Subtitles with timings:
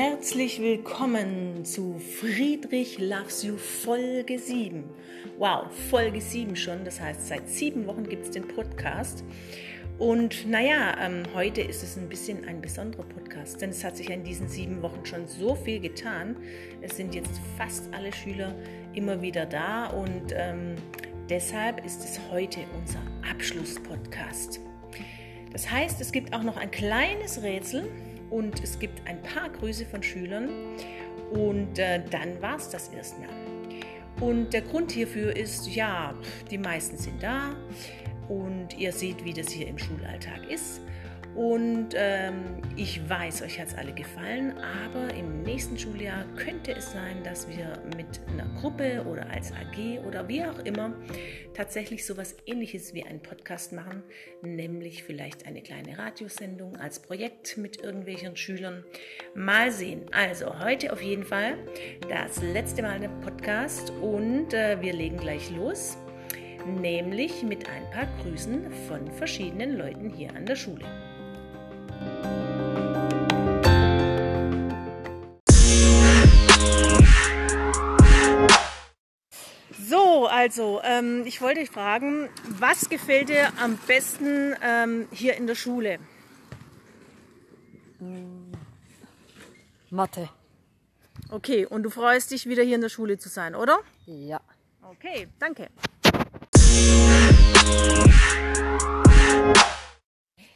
[0.00, 4.84] Herzlich willkommen zu Friedrich Loves You Folge 7.
[5.38, 9.24] Wow, Folge 7 schon, das heißt, seit sieben Wochen gibt es den Podcast.
[9.98, 14.08] Und naja, ähm, heute ist es ein bisschen ein besonderer Podcast, denn es hat sich
[14.08, 16.36] in diesen sieben Wochen schon so viel getan.
[16.80, 18.54] Es sind jetzt fast alle Schüler
[18.94, 20.76] immer wieder da und ähm,
[21.28, 24.60] deshalb ist es heute unser Abschlusspodcast.
[25.50, 27.90] Das heißt, es gibt auch noch ein kleines Rätsel
[28.30, 30.50] und es gibt ein paar Grüße von Schülern
[31.32, 33.28] und äh, dann war es das erstmal.
[34.20, 36.14] Und der Grund hierfür ist, ja,
[36.50, 37.54] die meisten sind da
[38.28, 40.80] und ihr seht, wie das hier im Schulalltag ist.
[41.38, 46.90] Und ähm, ich weiß, euch hat es alle gefallen, aber im nächsten Schuljahr könnte es
[46.90, 50.96] sein, dass wir mit einer Gruppe oder als AG oder wie auch immer
[51.54, 54.02] tatsächlich sowas ähnliches wie einen Podcast machen,
[54.42, 58.82] nämlich vielleicht eine kleine Radiosendung als Projekt mit irgendwelchen Schülern.
[59.36, 60.06] Mal sehen.
[60.10, 61.56] Also heute auf jeden Fall
[62.08, 65.98] das letzte Mal der Podcast und äh, wir legen gleich los
[66.66, 70.84] nämlich mit ein paar Grüßen von verschiedenen Leuten hier an der Schule.
[79.88, 85.46] So, also ähm, ich wollte dich fragen, was gefällt dir am besten ähm, hier in
[85.46, 85.98] der Schule?
[89.90, 90.28] Mathe.
[91.30, 93.78] Okay, und du freust dich wieder hier in der Schule zu sein, oder?
[94.06, 94.40] Ja.
[94.82, 95.68] Okay, danke.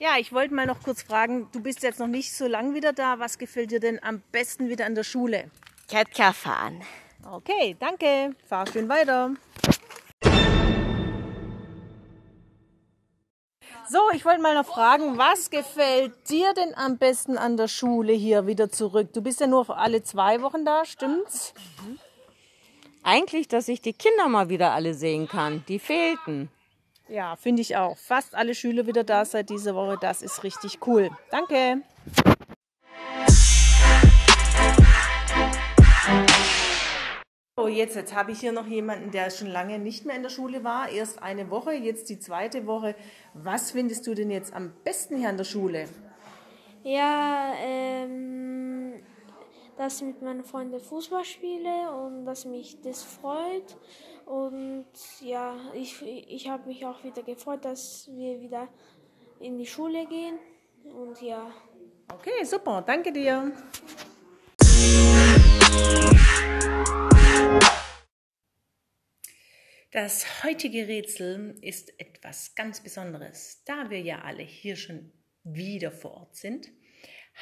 [0.00, 2.92] Ja, ich wollte mal noch kurz fragen, du bist jetzt noch nicht so lang wieder
[2.92, 3.18] da.
[3.18, 5.50] Was gefällt dir denn am besten wieder an der Schule?
[5.88, 6.82] Ketka fahren.
[7.28, 8.36] Okay, danke.
[8.46, 9.34] Fahr schön weiter.
[13.90, 18.12] So, ich wollte mal noch fragen, was gefällt dir denn am besten an der Schule
[18.12, 19.12] hier wieder zurück?
[19.12, 21.54] Du bist ja nur alle zwei Wochen da, stimmt's?
[23.02, 25.64] Eigentlich, dass ich die Kinder mal wieder alle sehen kann.
[25.66, 26.50] Die fehlten.
[27.08, 27.96] Ja, finde ich auch.
[27.96, 29.96] Fast alle Schüler wieder da seit dieser Woche.
[30.00, 31.10] Das ist richtig cool.
[31.30, 31.82] Danke.
[37.56, 40.30] So, jetzt, jetzt habe ich hier noch jemanden, der schon lange nicht mehr in der
[40.30, 40.90] Schule war.
[40.90, 42.94] Erst eine Woche, jetzt die zweite Woche.
[43.34, 45.88] Was findest du denn jetzt am besten hier an der Schule?
[46.84, 48.47] Ja, ähm,
[49.78, 53.76] dass ich mit meinen Freunden Fußball spiele und dass mich das freut.
[54.26, 54.86] Und
[55.20, 58.68] ja, ich, ich habe mich auch wieder gefreut, dass wir wieder
[59.38, 60.38] in die Schule gehen.
[60.84, 61.50] Und ja.
[62.12, 63.52] Okay, super, danke dir.
[69.92, 73.62] Das heutige Rätsel ist etwas ganz Besonderes.
[73.64, 75.12] Da wir ja alle hier schon
[75.44, 76.68] wieder vor Ort sind,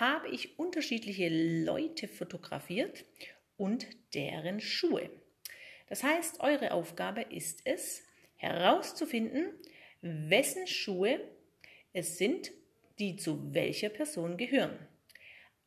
[0.00, 3.04] habe ich unterschiedliche Leute fotografiert
[3.56, 5.10] und deren Schuhe.
[5.88, 8.02] Das heißt, eure Aufgabe ist es,
[8.36, 9.52] herauszufinden,
[10.00, 11.20] wessen Schuhe
[11.92, 12.50] es sind,
[12.98, 14.78] die zu welcher Person gehören.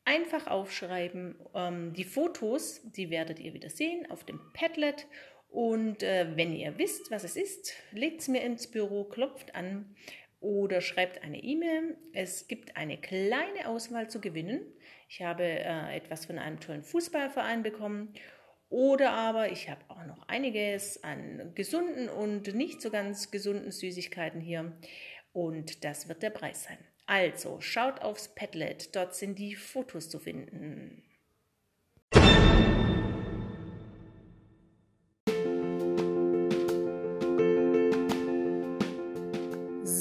[0.03, 1.35] Einfach aufschreiben.
[1.53, 5.07] Ähm, die Fotos, die werdet ihr wieder sehen auf dem Padlet.
[5.49, 9.95] Und äh, wenn ihr wisst, was es ist, legt es mir ins Büro, klopft an
[10.45, 11.97] oder schreibt eine E-Mail.
[12.13, 14.61] Es gibt eine kleine Auswahl zu gewinnen.
[15.09, 18.13] Ich habe äh, etwas von einem tollen Fußballverein bekommen
[18.69, 24.39] oder aber ich habe auch noch einiges an gesunden und nicht so ganz gesunden Süßigkeiten
[24.39, 24.77] hier.
[25.33, 26.77] Und das wird der Preis sein.
[27.07, 31.03] Also schaut aufs Padlet, dort sind die Fotos zu finden.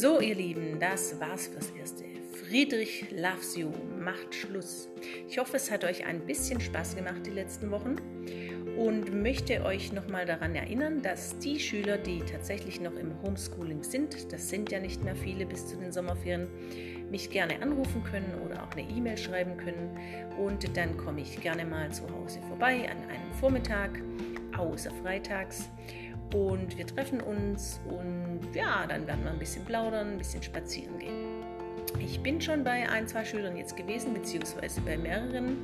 [0.05, 2.05] So, ihr Lieben, das war's fürs Erste.
[2.35, 4.91] Friedrich loves you, macht Schluss.
[5.27, 7.97] Ich hoffe, es hat euch ein bisschen Spaß gemacht die letzten Wochen
[8.77, 14.31] und möchte euch nochmal daran erinnern, dass die Schüler, die tatsächlich noch im Homeschooling sind,
[14.31, 16.49] das sind ja nicht mehr viele bis zu den Sommerferien,
[17.11, 19.99] mich gerne anrufen können oder auch eine E-Mail schreiben können
[20.37, 24.03] und dann komme ich gerne mal zu Hause vorbei an einem Vormittag,
[24.55, 25.71] außer freitags
[26.33, 30.99] und wir treffen uns und ja, dann werden wir ein bisschen plaudern, ein bisschen spazieren
[30.99, 31.45] gehen.
[31.99, 35.59] Ich bin schon bei ein, zwei Schülern jetzt gewesen, beziehungsweise bei mehreren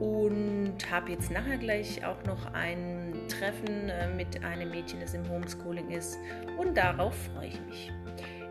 [0.00, 5.28] und habe jetzt nachher gleich auch noch ein Treffen äh, mit einem Mädchen, das im
[5.28, 6.18] Homeschooling ist
[6.58, 7.92] und darauf freue ich mich.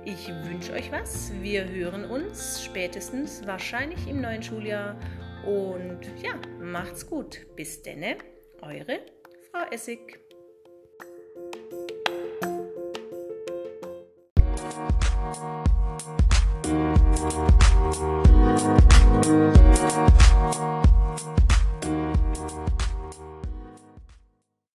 [0.06, 1.31] Ich wünsche euch was.
[1.41, 4.97] Wir hören uns spätestens wahrscheinlich im neuen Schuljahr
[5.45, 7.45] und ja, macht's gut.
[7.56, 8.18] Bis denne,
[8.62, 9.00] eure
[9.51, 10.22] Frau Essig.
[17.33, 17.62] Bye.